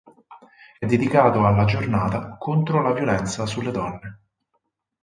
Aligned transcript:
È 0.79 0.83
dedicato 0.87 1.45
alla 1.45 1.63
giornata 1.65 2.35
contro 2.35 2.81
la 2.81 2.91
violenza 2.91 3.45
sulle 3.45 3.69
donne. 3.69 4.21